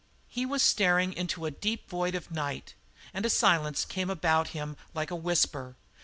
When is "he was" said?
0.27-0.63